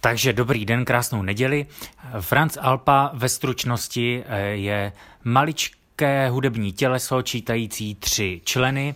Takže 0.00 0.32
dobrý 0.32 0.64
den, 0.64 0.84
krásnou 0.84 1.22
neděli. 1.22 1.66
Franz 2.20 2.56
Alpa 2.60 3.10
ve 3.12 3.28
stručnosti 3.28 4.24
eh, 4.24 4.40
je 4.40 4.92
maličké 5.24 6.30
hudební 6.30 6.72
těleso 6.72 7.22
čítající 7.22 7.94
tři 7.94 8.40
členy. 8.44 8.94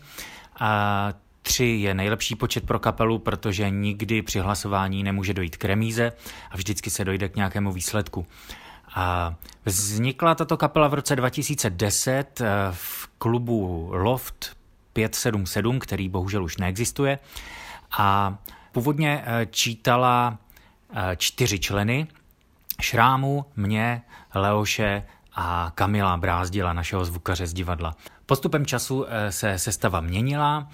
A 0.61 1.13
tři 1.43 1.65
je 1.65 1.95
nejlepší 1.95 2.35
počet 2.35 2.67
pro 2.67 2.79
kapelu, 2.79 3.19
protože 3.19 3.71
nikdy 3.71 4.23
při 4.23 4.39
hlasování 4.39 5.03
nemůže 5.03 5.35
dojít 5.35 5.57
k 5.57 5.65
remíze 5.65 6.13
a 6.51 6.57
vždycky 6.57 6.91
se 6.91 7.05
dojde 7.05 7.29
k 7.29 7.37
nějakému 7.37 7.73
výsledku. 7.73 8.27
A 8.95 9.35
vznikla 9.65 10.35
tato 10.35 10.57
kapela 10.57 10.89
v 10.89 10.95
roce 10.95 11.17
2010 11.17 12.41
eh, 12.41 12.47
v 12.71 13.09
klubu 13.19 13.89
Loft 13.93 14.57
577, 14.93 15.79
který 15.79 16.09
bohužel 16.09 16.45
už 16.45 16.57
neexistuje. 16.57 17.19
A 17.99 18.39
původně 18.73 19.25
eh, 19.27 19.47
čítala 19.51 20.39
eh, 20.95 21.17
čtyři 21.17 21.59
členy, 21.59 22.07
Šrámu, 22.81 23.45
mě, 23.57 24.03
Leoše 24.35 25.03
a 25.35 25.73
Kamila 25.75 26.17
Brázdila, 26.17 26.73
našeho 26.73 27.05
zvukaře 27.05 27.47
z 27.47 27.53
divadla. 27.53 27.97
Postupem 28.33 28.67
času 28.67 29.07
se 29.31 29.59
sestava 29.59 30.01
měnila, 30.01 30.69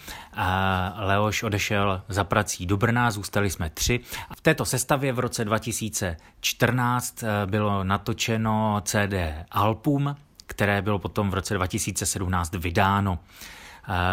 Leoš 0.96 1.42
odešel 1.42 2.02
za 2.08 2.24
prací 2.24 2.66
do 2.66 2.76
Brna, 2.76 3.10
zůstali 3.10 3.50
jsme 3.50 3.70
tři. 3.70 4.00
V 4.36 4.40
této 4.40 4.64
sestavě 4.64 5.12
v 5.12 5.18
roce 5.18 5.44
2014 5.44 7.24
bylo 7.46 7.84
natočeno 7.84 8.82
CD 8.84 9.14
Album, 9.50 10.16
které 10.46 10.82
bylo 10.82 10.98
potom 10.98 11.30
v 11.30 11.34
roce 11.34 11.54
2017 11.54 12.54
vydáno. 12.54 13.18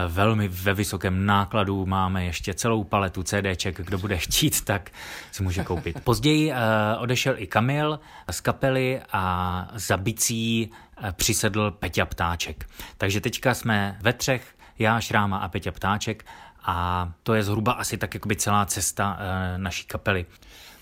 Velmi 0.07 0.47
ve 0.47 0.73
vysokém 0.73 1.25
nákladu 1.25 1.85
máme 1.85 2.25
ještě 2.25 2.53
celou 2.53 2.83
paletu 2.83 3.23
CDček, 3.23 3.81
kdo 3.81 3.97
bude 3.97 4.17
chtít, 4.17 4.61
tak 4.61 4.89
si 5.31 5.43
může 5.43 5.63
koupit. 5.63 5.99
Později 6.03 6.53
odešel 6.97 7.35
i 7.37 7.47
Kamil 7.47 7.99
z 8.31 8.41
kapely 8.41 9.01
a 9.13 9.67
za 9.73 9.97
bicí 9.97 10.71
přisedl 11.11 11.71
Peťa 11.71 12.05
Ptáček. 12.05 12.69
Takže 12.97 13.21
teďka 13.21 13.53
jsme 13.53 13.97
ve 14.01 14.13
třech, 14.13 14.55
já, 14.79 14.99
Šráma 14.99 15.37
a 15.37 15.47
Peťa 15.47 15.71
Ptáček 15.71 16.25
a 16.63 17.09
to 17.23 17.33
je 17.33 17.43
zhruba 17.43 17.71
asi 17.71 17.97
tak 17.97 18.13
jakoby 18.13 18.35
celá 18.35 18.65
cesta 18.65 19.17
naší 19.57 19.85
kapely. 19.85 20.25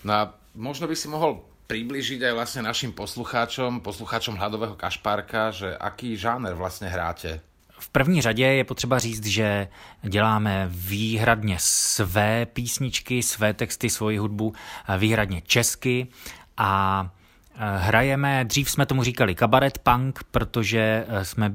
No 0.04 0.14
a 0.14 0.34
možno 0.54 0.86
by 0.86 0.96
si 0.96 1.08
mohol 1.08 1.40
približiť 1.64 2.20
aj 2.28 2.32
vlastne 2.36 2.62
našim 2.68 2.92
poslucháčom, 2.92 3.80
poslucháčom 3.80 4.36
Hladového 4.36 4.76
kašpárka, 4.76 5.50
že 5.50 5.76
aký 5.76 6.16
žáner 6.16 6.54
vlastně 6.54 6.88
hráte? 6.88 7.40
V 7.78 7.88
první 7.88 8.20
řadě 8.22 8.44
je 8.44 8.64
potřeba 8.64 8.98
říct, 8.98 9.26
že 9.26 9.68
děláme 10.02 10.68
výhradně 10.70 11.56
své 11.60 12.46
písničky, 12.46 13.22
své 13.22 13.54
texty, 13.54 13.90
svoji 13.90 14.18
hudbu 14.18 14.54
výhradně 14.98 15.40
česky 15.40 16.06
a 16.56 17.10
hrajeme, 17.56 18.44
dřív 18.44 18.70
jsme 18.70 18.86
tomu 18.86 19.02
říkali 19.02 19.34
kabaret 19.34 19.78
punk, 19.78 20.20
protože 20.30 21.06
jsme 21.22 21.52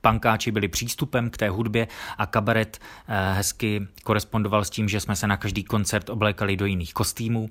pankáči 0.00 0.50
byli 0.50 0.68
přístupem 0.68 1.30
k 1.30 1.36
té 1.36 1.48
hudbě 1.48 1.88
a 2.18 2.26
kabaret 2.26 2.78
eh, 3.08 3.32
hezky 3.34 3.88
korespondoval 4.04 4.64
s 4.64 4.70
tím, 4.70 4.88
že 4.88 5.00
jsme 5.00 5.16
se 5.16 5.26
na 5.26 5.36
každý 5.36 5.64
koncert 5.64 6.10
oblékali 6.10 6.56
do 6.56 6.66
jiných 6.66 6.94
kostýmů. 6.94 7.50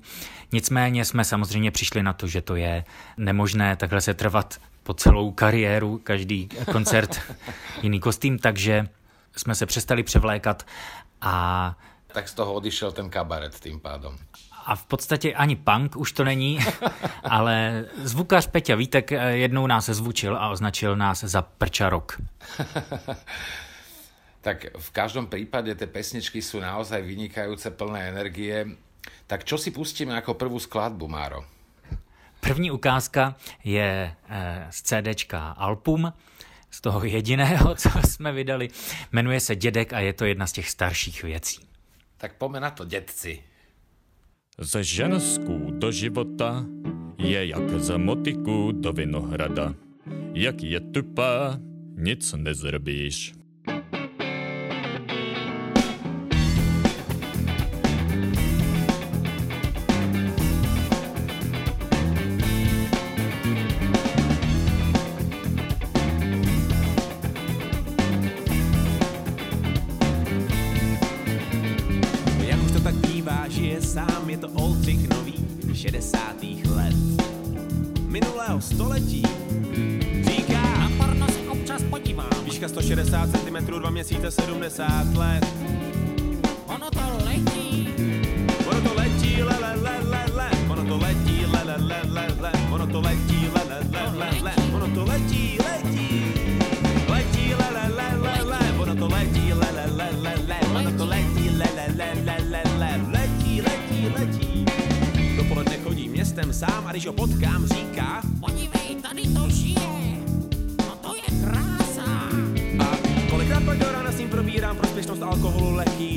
Nicméně 0.52 1.04
jsme 1.04 1.24
samozřejmě 1.24 1.70
přišli 1.70 2.02
na 2.02 2.12
to, 2.12 2.26
že 2.26 2.42
to 2.42 2.56
je 2.56 2.84
nemožné 3.16 3.76
takhle 3.76 4.00
se 4.00 4.14
trvat 4.14 4.60
po 4.82 4.94
celou 4.94 5.30
kariéru, 5.32 5.98
každý 5.98 6.48
koncert 6.72 7.20
jiný 7.82 8.00
kostým, 8.00 8.38
takže 8.38 8.88
jsme 9.36 9.54
se 9.54 9.66
přestali 9.66 10.02
převlékat 10.02 10.66
a 11.20 11.76
tak 12.12 12.28
z 12.28 12.34
toho 12.34 12.52
odišel 12.52 12.92
ten 12.92 13.10
kabaret 13.10 13.60
tým 13.60 13.80
pádom 13.80 14.16
a 14.70 14.76
v 14.76 14.86
podstatě 14.86 15.34
ani 15.34 15.56
punk 15.56 15.96
už 15.96 16.12
to 16.12 16.24
není, 16.24 16.58
ale 17.22 17.84
zvukař 18.02 18.46
Peťa 18.46 18.74
Vítek 18.74 19.12
eh, 19.12 19.36
jednou 19.36 19.66
nás 19.66 19.86
zvučil 19.86 20.36
a 20.36 20.50
označil 20.50 20.96
nás 20.96 21.24
za 21.24 21.42
prčarok. 21.42 22.20
tak 24.40 24.66
v 24.78 24.90
každom 24.90 25.26
prípade 25.26 25.74
tie 25.74 25.90
pesničky 25.90 26.38
sú 26.38 26.62
naozaj 26.62 27.02
vynikajúce, 27.02 27.74
plné 27.74 28.14
energie. 28.14 28.78
Tak 29.26 29.44
čo 29.44 29.58
si 29.58 29.74
pustíme 29.74 30.14
jako 30.14 30.34
prvú 30.38 30.58
skladbu, 30.62 31.08
Máro? 31.08 31.44
První 32.40 32.70
ukázka 32.70 33.34
je 33.64 34.14
eh, 34.28 34.66
z 34.70 34.82
CDčka 34.82 35.58
Alpum, 35.58 36.12
z 36.70 36.80
toho 36.80 37.04
jediného, 37.04 37.74
co 37.82 37.90
jsme 38.06 38.32
vydali. 38.32 38.68
Jmenuje 39.12 39.40
se 39.40 39.56
Dědek 39.56 39.92
a 39.92 40.00
je 40.00 40.12
to 40.12 40.24
jedna 40.24 40.46
z 40.46 40.52
těch 40.52 40.70
starších 40.70 41.22
věcí. 41.22 41.58
Tak 42.16 42.38
pojďme 42.38 42.60
na 42.60 42.70
to, 42.70 42.84
dědci. 42.84 43.49
Ze 44.60 44.84
ženskou 44.84 45.72
do 45.72 45.88
života 45.88 46.68
je 47.16 47.48
jak 47.48 47.80
z 47.80 47.96
motiku 47.96 48.72
do 48.72 48.92
vinohrada. 48.92 49.74
Jak 50.36 50.62
je 50.62 50.80
tupá, 50.80 51.56
nic 51.96 52.32
nezrobíš. 52.36 53.39
Měsíce 84.20 84.42
70 84.42 85.16
let. 85.16 85.44
Ono 86.66 86.90
to 86.90 87.24
letí. 87.24 87.88
Ono 88.70 88.80
to 88.80 88.94
letí, 88.94 89.42
le, 89.42 89.56
le, 89.60 89.76
le, 89.82 89.96
le, 90.10 90.24
le. 90.36 90.50
Ono 90.68 90.84
to 90.84 90.98
letí, 90.98 91.46
le, 91.52 91.64
le, 91.64 91.76
le, 91.78 92.00
le, 92.14 92.26
le. 92.42 92.52
Ono 92.72 92.86
to 92.86 93.00
letí, 93.00 93.48
le, 93.54 93.62
le, 93.68 93.78
le, 93.90 94.02
le, 94.18 94.42
le. 94.42 94.52
Ono 94.74 94.88
to 94.94 95.04
letí, 95.04 95.58
letí. 95.58 96.08
Letí, 97.08 97.46
le, 97.60 97.68
le, 97.76 97.86
le, 97.98 98.08
le, 98.24 98.34
le. 98.50 98.60
Ono 98.82 98.94
to 98.94 99.08
letí, 99.08 99.46
le, 99.60 99.68
le, 99.76 99.86
le, 99.98 100.08
le, 100.24 100.34
le. 100.48 100.58
Ono 100.76 100.90
to 100.98 101.06
letí, 101.06 101.48
le, 101.58 101.68
le, 101.76 101.86
le, 101.98 102.14
le, 102.26 102.36
le, 102.52 102.62
le. 102.80 102.90
Letí, 103.12 103.60
letí, 103.60 104.00
letí. 104.16 104.64
Dopoledne 105.36 105.78
chodí 105.84 106.08
městem 106.08 106.52
sám 106.52 106.86
a 106.86 106.90
když 106.90 107.06
ho 107.06 107.12
potkám, 107.12 107.66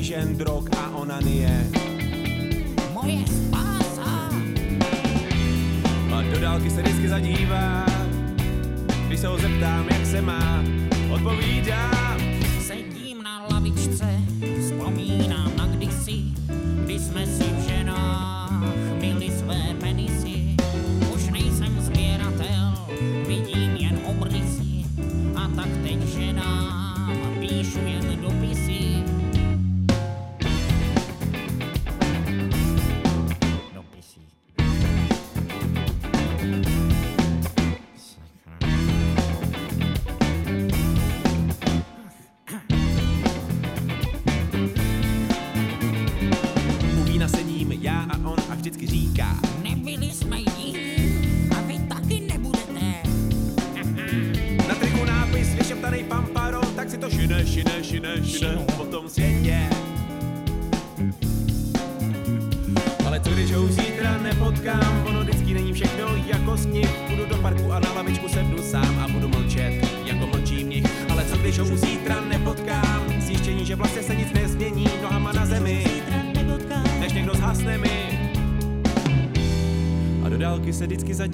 žen, 0.04 0.36
drog 0.36 0.68
a 0.76 0.92
onanie. 1.00 1.48
Moje 2.92 3.24
spása. 3.24 4.28
A 6.12 6.22
do 6.32 6.40
dálky 6.40 6.70
se 6.70 6.82
vždycky 6.82 7.08
zadívá, 7.08 7.86
když 9.06 9.20
se 9.20 9.26
ho 9.26 9.38
zeptám, 9.38 9.86
jak 9.90 10.06
se 10.06 10.20
má, 10.20 10.64
odpovídá. 11.10 11.93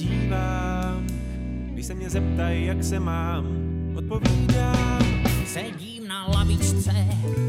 Zadívám, 0.00 1.06
když 1.72 1.86
se 1.86 1.94
mě 1.94 2.10
zeptají, 2.10 2.66
jak 2.66 2.84
se 2.84 3.00
mám, 3.00 3.46
odpovídám. 3.94 5.00
Sedím 5.46 6.08
na 6.08 6.26
lavičce, 6.26 6.92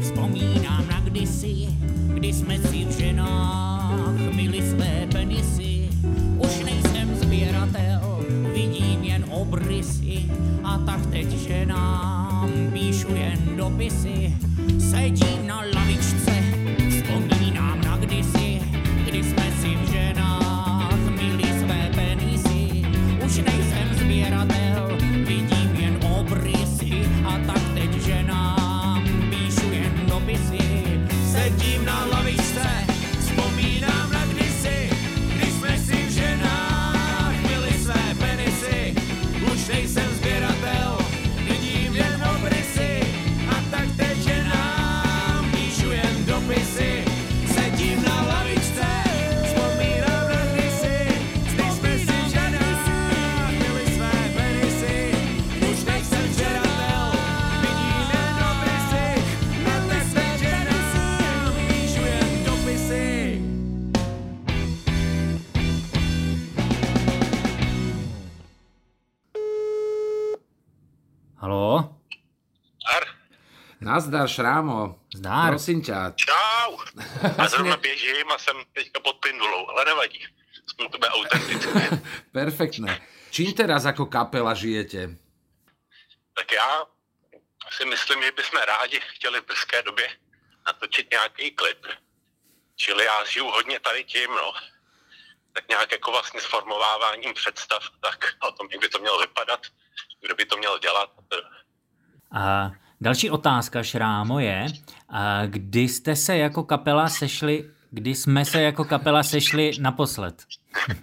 vzpomínám 0.02 0.88
na 0.90 1.00
kdysi, 1.00 1.68
kdy 2.14 2.32
jsme 2.32 2.58
si 2.58 2.84
v 2.84 2.98
ženách 2.98 4.34
myli 4.34 4.62
své 4.62 5.06
penisy. 5.12 5.88
Už 6.38 6.64
nejsem 6.64 7.14
sběratel, 7.14 8.24
vidím 8.54 9.02
jen 9.02 9.24
obrysy 9.30 10.30
a 10.64 10.78
tak 10.78 11.06
teď 11.06 11.28
ženám 11.28 12.50
píšu 12.72 13.14
jen 13.14 13.56
dopisy. 13.56 14.36
Sedím 14.78 15.41
Nazdar, 73.92 74.24
Šrámo. 74.28 75.04
Zdár. 75.14 75.52
Prosím 75.52 75.84
ťa. 75.84 76.16
Čau. 76.16 76.72
Já 77.22 77.28
Vlastně- 77.28 77.48
zrovna 77.48 77.76
běžím 77.76 78.32
a 78.32 78.38
jsem 78.38 78.56
teďka 78.72 79.00
pod 79.00 79.16
pindulou, 79.20 79.68
ale 79.70 79.84
nevadí. 79.84 80.26
To 80.76 80.88
bude 80.98 81.08
autentické. 81.08 82.00
Perfektné. 82.32 83.00
Čím 83.30 83.52
teraz 83.52 83.84
ako 83.84 84.06
kapela 84.08 84.54
žijete? 84.56 85.16
tak 86.32 86.52
já 86.52 86.84
si 87.76 87.84
myslím, 87.84 88.22
že 88.22 88.32
bychom 88.32 88.60
rádi 88.60 89.00
chtěli 89.00 89.40
v 89.40 89.46
brzké 89.46 89.82
době 89.82 90.08
natočit 90.66 91.10
nějaký 91.10 91.50
klip. 91.50 91.86
Čili 92.76 93.04
já 93.04 93.24
žiju 93.24 93.44
hodně 93.46 93.80
tady 93.80 94.04
tím, 94.04 94.30
no. 94.30 94.52
Tak 95.52 95.68
nějak 95.68 95.92
jako 95.92 96.10
vlastně 96.10 96.40
s 96.40 96.44
formováváním 96.44 97.34
představ, 97.34 97.82
tak 98.00 98.24
o 98.48 98.52
tom, 98.52 98.68
jak 98.72 98.80
by 98.80 98.88
to 98.88 98.98
mělo 98.98 99.18
vypadat, 99.20 99.60
kdo 100.24 100.34
by 100.34 100.44
to 100.44 100.56
měl 100.56 100.78
dělat. 100.78 101.10
A 102.36 102.70
další 103.02 103.30
otázka, 103.30 103.82
Šrámo, 103.82 104.40
je, 104.40 104.66
kdy 105.46 105.80
jste 105.80 106.16
se 106.16 106.36
jako 106.36 106.64
kapela 106.64 107.08
sešli, 107.08 107.70
kdy 107.90 108.14
jsme 108.14 108.44
se 108.44 108.62
jako 108.62 108.84
kapela 108.84 109.22
sešli 109.22 109.70
naposled? 109.80 110.44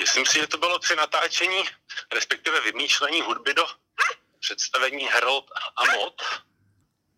Myslím 0.00 0.26
si, 0.26 0.38
že 0.38 0.46
to 0.46 0.58
bylo 0.58 0.78
při 0.78 0.96
natáčení, 0.96 1.62
respektive 2.14 2.60
vymýšlení 2.60 3.20
hudby 3.20 3.54
do 3.54 3.64
představení 4.40 5.04
Harold 5.04 5.50
a 5.76 5.84
Mod, 5.96 6.22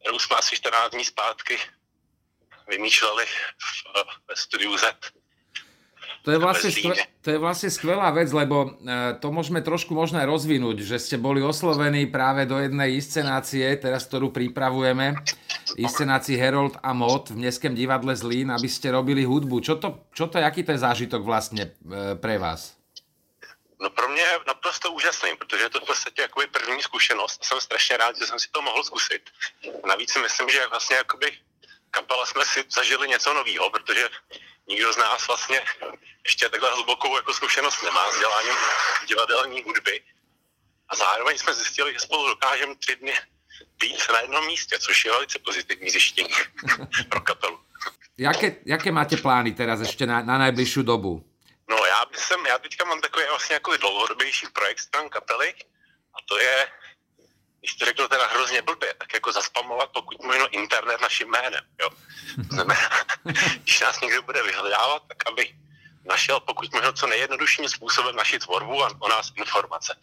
kterou 0.00 0.18
jsme 0.18 0.36
asi 0.36 0.56
14 0.56 0.90
dní 0.90 1.04
zpátky 1.04 1.58
vymýšleli 2.68 3.26
v, 3.26 3.84
ve 4.28 4.36
studiu 4.36 4.78
Z. 4.78 5.12
To 6.22 6.30
je, 6.30 6.38
vlastne 6.38 6.70
Bez 6.70 6.78
skve, 6.78 6.94
líne. 6.94 7.04
to 7.18 7.28
je 7.34 7.38
vlastne 7.42 7.70
skvelá 7.70 8.14
vec, 8.14 8.30
lebo 8.30 8.78
e, 8.78 9.18
to 9.18 9.34
môžeme 9.34 9.58
trošku 9.58 9.90
možno 9.90 10.22
aj 10.22 10.30
rozvinúť, 10.30 10.86
že 10.86 11.02
ste 11.02 11.16
boli 11.18 11.42
oslovení 11.42 12.06
práve 12.06 12.46
do 12.46 12.62
jednej 12.62 12.94
inscenácie, 12.94 13.66
teraz 13.74 14.06
ktorú 14.06 14.30
pripravujeme, 14.30 15.18
inscenácii 15.74 16.38
Herold 16.38 16.78
a 16.78 16.94
Mod 16.94 17.34
v 17.34 17.42
Mestském 17.42 17.74
divadle 17.74 18.14
Zlín, 18.14 18.54
aby 18.54 18.70
ste 18.70 18.94
robili 18.94 19.26
hudbu. 19.26 19.66
Čo 19.66 19.82
to, 19.82 20.06
čo 20.14 20.30
to 20.30 20.38
jaký 20.38 20.62
to 20.62 20.78
je 20.78 20.84
zážitok 20.86 21.26
vlastne 21.26 21.74
e, 21.74 22.14
pre 22.14 22.38
vás? 22.38 22.78
No 23.82 23.90
pro 23.90 24.08
mě 24.08 24.22
je 24.22 24.38
naprosto 24.46 24.92
úžasný, 24.92 25.30
protože 25.38 25.62
je 25.62 25.70
to 25.70 25.80
v 25.80 25.86
podstatě 25.86 26.22
jakoby 26.22 26.46
první 26.46 26.82
zkušenost 26.82 27.40
a 27.42 27.44
jsem 27.44 27.60
strašně 27.60 27.96
rád, 27.96 28.18
že 28.18 28.26
jsem 28.26 28.38
si 28.38 28.48
to 28.50 28.62
mohl 28.62 28.84
zkusit. 28.84 29.30
Navíc 29.86 30.10
si 30.10 30.18
myslím, 30.18 30.48
že 30.48 30.66
vlastně 30.70 30.96
jakoby 30.96 31.26
kapela 31.90 32.26
jsme 32.26 32.44
si 32.44 32.64
zažili 32.70 33.08
něco 33.08 33.34
nového, 33.34 33.70
protože 33.70 34.08
nikdo 34.68 34.92
z 34.92 34.96
nás 34.96 35.26
vlastně 35.26 35.60
ještě 36.24 36.48
takhle 36.48 36.74
hlubokou 36.74 37.16
jako 37.16 37.34
zkušenost 37.34 37.82
nemá 37.82 38.12
s 38.12 38.18
děláním 38.18 38.54
divadelní 39.08 39.62
hudby. 39.62 40.00
A 40.88 40.96
zároveň 40.96 41.38
jsme 41.38 41.54
zjistili, 41.54 41.92
že 41.92 42.00
spolu 42.00 42.28
dokážeme 42.28 42.74
tři 42.74 42.96
dny 42.96 43.14
být 43.78 43.98
na 44.12 44.20
jednom 44.20 44.46
místě, 44.46 44.78
což 44.78 45.04
je 45.04 45.10
velice 45.10 45.38
pozitivní 45.38 45.90
zjištění 45.90 46.34
pro 47.08 47.20
kapelu. 47.20 47.60
Jaké, 48.18 48.56
jaké 48.66 48.92
máte 48.92 49.16
plány 49.16 49.56
teraz 49.56 49.80
ešte 49.80 50.06
na, 50.06 50.22
na 50.22 50.38
najbližšiu 50.38 50.82
dobu? 50.84 51.24
No 51.70 51.76
já, 51.86 52.04
bych 52.04 52.20
sem, 52.20 52.46
já 52.46 52.58
teďka 52.58 52.84
mám 52.84 53.00
takový 53.00 53.24
vlastně 53.28 53.54
jako 53.54 53.76
dlouhodobější 53.76 54.46
projekt 54.52 54.78
stran 54.78 55.08
kapely 55.08 55.54
a 56.14 56.18
to 56.28 56.38
je, 56.38 56.68
když 57.62 57.74
to 57.74 57.84
řeknu 57.84 58.08
teda 58.08 58.26
hrozně 58.26 58.62
blbě, 58.62 58.94
tak 58.98 59.14
jako 59.14 59.32
zaspamovat 59.32 59.88
pokud 59.94 60.22
možno 60.22 60.48
internet 60.50 61.00
naším 61.00 61.30
jménem, 61.30 61.64
jo. 61.80 61.88
To 62.48 62.54
znamená, 62.54 62.90
když 63.62 63.80
nás 63.80 64.00
někdo 64.00 64.22
bude 64.22 64.42
vyhledávat, 64.42 65.02
tak 65.08 65.18
aby 65.30 65.54
našel 66.08 66.40
pokud 66.40 66.72
možno 66.72 66.92
co 66.92 67.06
nejjednodušším 67.06 67.68
způsobem 67.68 68.16
naši 68.16 68.38
tvorbu 68.38 68.84
a 68.84 68.90
o 68.98 69.08
nás 69.08 69.32
informace. 69.36 69.94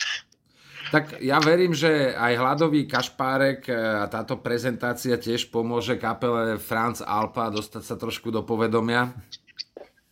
Tak 0.90 1.22
ja 1.22 1.38
verím, 1.38 1.78
že 1.78 2.18
aj 2.18 2.34
hladový 2.40 2.90
kašpárek 2.90 3.70
e, 3.70 3.78
a 3.78 4.10
táto 4.10 4.42
prezentácia 4.42 5.22
tiež 5.22 5.54
pomôže 5.54 6.02
kapele 6.02 6.58
Franz 6.58 7.06
Alpa 7.06 7.54
dostať 7.54 7.84
sa 7.86 7.94
trošku 7.94 8.34
do 8.34 8.42
povedomia. 8.42 9.14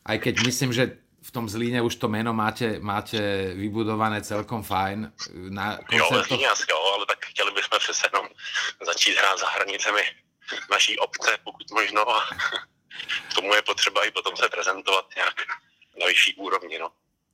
Aj 0.06 0.18
keď 0.22 0.46
myslím, 0.46 0.70
že 0.76 1.02
v 1.28 1.32
tom 1.32 1.50
Zlíne 1.50 1.84
už 1.84 2.00
to 2.00 2.08
meno 2.08 2.32
máte, 2.32 2.80
máte 2.80 3.20
vybudované 3.54 4.24
celkom 4.24 4.64
fajn. 4.64 5.12
Na 5.52 5.76
Jo, 5.92 6.08
koncertoch 6.08 6.28
Zlíně 6.28 6.48
asi 6.48 6.64
jo, 6.72 6.80
ale 6.96 7.06
tak 7.06 7.26
chtěli 7.26 7.52
bychom 7.52 7.80
přece 7.80 8.08
jenom 8.08 8.26
začít 8.86 9.16
hrát 9.18 9.40
za 9.40 9.48
hranicemi 9.50 10.02
naší 10.72 11.00
obce, 11.00 11.38
pokud 11.44 11.72
možno 11.72 12.10
a 12.10 12.30
k 13.30 13.34
tomu 13.36 13.54
je 13.54 13.62
potřeba 13.62 14.06
i 14.06 14.12
potom 14.12 14.38
se 14.38 14.50
prezentovat 14.50 15.06
nějak 15.16 15.36
na 16.00 16.08
vyšší 16.08 16.36
úrovni, 16.36 16.80
no. 16.80 16.92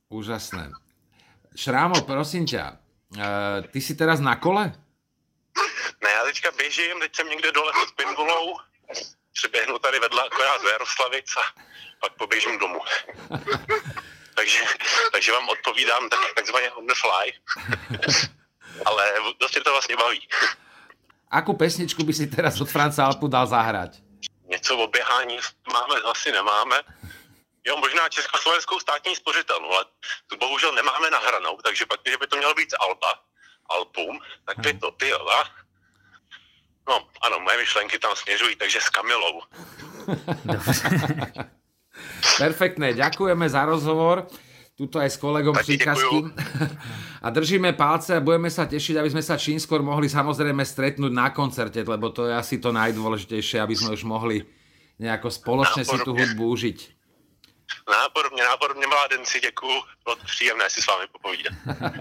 úžasné. 0.10 0.72
Šrámo, 1.56 2.02
prosím 2.02 2.46
ťa, 2.46 2.78
e, 3.18 3.62
ty 3.62 3.82
si 3.82 3.96
teraz 3.96 4.20
na 4.20 4.36
kole? 4.36 4.74
Ne, 6.04 6.10
já 6.10 6.24
teďka 6.24 6.52
běžím, 6.52 7.00
teď 7.00 7.16
jsem 7.16 7.30
někde 7.30 7.52
dole 7.52 7.72
pod 7.74 7.96
Pindulou, 7.96 8.58
přiběhnu 9.34 9.80
tady 9.80 10.00
vedle 10.00 10.24
akorát 10.24 10.62
do 10.62 10.70
Jaroslavic 10.70 11.38
a 11.38 11.62
pak 12.04 12.14
poběžím 12.20 12.60
domů. 12.60 12.80
takže, 14.36 14.60
takže 15.12 15.32
vám 15.32 15.50
odpovídám 15.50 16.10
tak, 16.10 16.20
takzvaně 16.36 16.72
on 16.72 16.88
the 16.88 16.94
fly. 16.94 17.34
Ale 18.86 19.14
dost 19.40 19.64
to 19.64 19.72
vlastně 19.72 19.96
baví. 19.96 20.28
Akú 21.34 21.58
pesničku 21.58 22.06
by 22.06 22.14
si 22.14 22.30
teraz 22.30 22.62
od 22.62 22.70
Franca 22.70 23.06
Alpu 23.06 23.26
dal 23.26 23.50
zahrať? 23.50 23.98
Něco 24.46 24.78
o 24.78 24.88
běhání 24.88 25.40
máme, 25.74 25.96
asi 26.06 26.32
nemáme. 26.32 26.82
Jo, 27.66 27.78
možná 27.78 28.10
Československou 28.10 28.80
státní 28.80 29.16
spořitelnu, 29.16 29.72
ale 29.72 29.86
tu 30.28 30.38
bohužel 30.38 30.74
nemáme 30.74 31.10
nahranou, 31.10 31.58
takže 31.64 31.86
pak, 31.86 32.00
když 32.04 32.16
by 32.16 32.28
to 32.28 32.38
mělo 32.38 32.54
být 32.54 32.74
Alba, 32.80 33.14
album, 33.70 34.20
tak 34.46 34.60
by 34.60 34.74
to 34.74 34.92
byla. 34.92 35.50
No, 36.88 37.08
ano, 37.22 37.40
moje 37.40 37.58
myšlenky 37.58 38.00
tam 38.00 38.16
směřují, 38.16 38.56
takže 38.56 38.82
s 38.82 38.90
Kamilou. 38.90 39.42
Perfektné, 42.38 42.94
ďakujeme 42.94 43.46
za 43.50 43.66
rozhovor. 43.66 44.26
Tuto 44.74 44.98
aj 44.98 45.10
s 45.14 45.18
kolegom 45.22 45.54
Příkazkým. 45.54 46.34
A 47.24 47.30
držíme 47.30 47.72
palce 47.78 48.18
a 48.18 48.20
budeme 48.20 48.52
sa 48.52 48.68
tešiť, 48.68 49.00
aby 49.00 49.08
sme 49.08 49.24
sa 49.24 49.40
čím 49.40 49.56
skôr 49.56 49.80
mohli 49.80 50.12
samozrejme 50.12 50.60
stretnúť 50.60 51.14
na 51.14 51.32
koncerte, 51.32 51.80
lebo 51.80 52.12
to 52.12 52.28
je 52.28 52.36
asi 52.36 52.60
to 52.60 52.76
najdôležitejšie, 52.76 53.64
aby 53.64 53.80
sme 53.80 53.96
už 53.96 54.04
mohli 54.04 54.44
nejako 55.00 55.32
spoločne 55.32 55.88
si 55.88 55.96
tú 56.04 56.12
Nápodobne. 56.12 56.20
hudbu 56.20 56.44
užiť. 56.44 56.80
Nápodobně, 57.90 58.44
nápodobně 58.44 58.88
mládenci, 58.88 59.40
děkuju. 59.40 59.82
Bylo 60.04 60.16
to 60.16 60.26
příjemné 60.26 60.70
si 60.70 60.82
s 60.82 60.88
vámi 60.88 61.06
popovídat. 61.12 61.54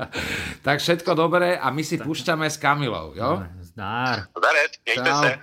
Tak 0.63 0.79
všetko 0.79 1.15
dobré 1.15 1.59
a 1.59 1.71
my 1.71 1.85
si 1.85 1.99
púšťame 2.03 2.51
s 2.51 2.57
Kamilou, 2.57 3.15
jo? 3.15 3.43
Zdár. 3.61 4.27
Zarec, 4.43 4.73
mějte 4.85 5.11
Čau. 5.11 5.23
se. 5.23 5.39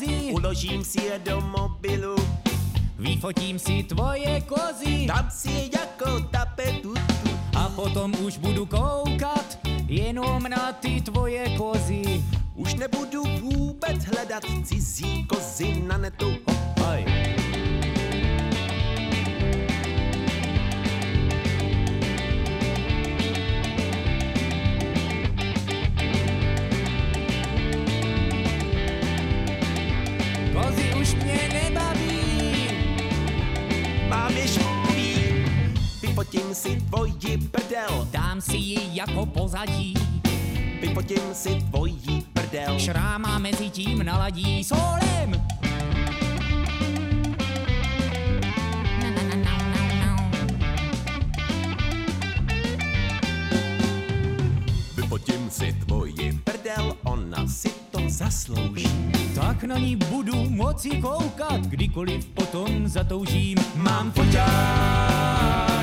Kozy, 0.00 0.32
Uložím 0.32 0.84
si 0.84 1.04
je 1.04 1.18
do 1.18 1.40
mobilu, 1.40 2.16
vyfotím 2.98 3.58
si 3.58 3.82
tvoje 3.82 4.40
kozy 4.40 5.06
dám 5.06 5.30
si 5.30 5.50
je 5.50 5.64
jako 5.72 6.20
tapetu. 6.30 6.94
a 7.56 7.68
potom 7.68 8.14
už 8.24 8.38
budu 8.38 8.66
koukat 8.66 9.58
jenom 9.88 10.42
na 10.42 10.72
ty 10.72 11.00
tvoje 11.00 11.48
kozy. 11.56 12.24
Už 12.54 12.74
nebudu 12.74 13.22
vůbec 13.40 14.04
hledat 14.04 14.42
cizí 14.64 15.24
kozy 15.26 15.82
na 15.86 15.98
netu. 15.98 16.49
Vyfotím 36.20 36.54
si 36.54 36.76
tvoji 36.76 37.38
prdel. 37.50 38.08
dám 38.10 38.40
si 38.40 38.56
ji 38.56 38.78
jako 38.92 39.26
pozadí. 39.26 39.94
Vyfotím 40.80 41.22
si 41.32 41.54
tvoji 41.54 42.22
prdel. 42.32 42.78
Šráma 42.78 43.38
mezi 43.38 43.70
tím 43.70 44.04
naladí 44.04 44.64
solem. 44.64 45.46
Vyfotím 54.96 55.40
On 55.50 55.54
si 55.54 55.72
tvoji 55.72 56.32
prdel, 56.44 56.96
ona 57.02 57.46
si 57.46 57.70
to 57.90 58.00
zaslouží. 58.06 58.86
Tak 59.34 59.64
na 59.64 59.78
ní 59.78 59.96
budu 59.96 60.50
moci 60.50 60.90
koukat, 60.90 61.60
kdykoliv 61.60 62.26
potom 62.26 62.88
zatoužím. 62.88 63.58
Mám 63.74 64.12
foťák, 64.12 65.19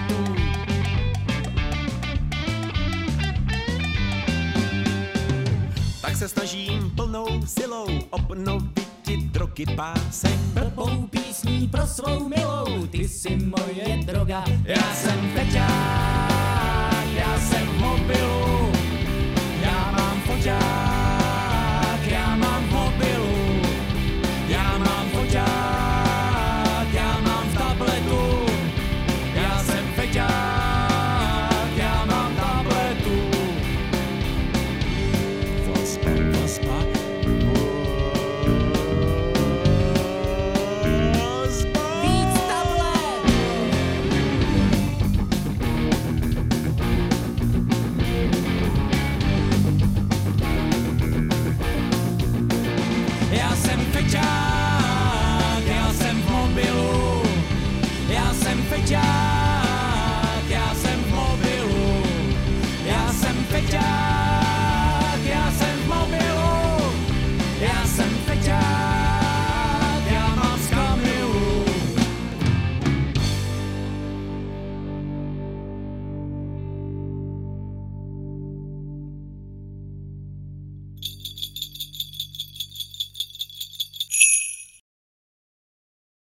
tú. 0.00 0.34
Tak 6.00 6.16
se 6.16 6.28
snažím 6.28 6.90
plnou 6.96 7.46
silou 7.46 7.86
obnovit 8.10 8.84
drogy 9.32 9.66
pásek. 9.76 10.38
Blbou 10.54 11.06
písní 11.06 11.68
pro 11.68 11.86
svou 11.86 12.28
milou, 12.28 12.86
ty 12.86 13.08
jsi 13.08 13.36
moje 13.36 13.98
droga. 14.06 14.44
Já 14.64 14.94
jsem 14.94 15.30
feťák, 15.34 17.06
já 17.14 17.38
jsem 17.40 17.66
v 17.66 17.78
mobilu, 17.78 18.72
já 19.62 19.90
mám 19.90 20.20
foťák. 20.20 20.93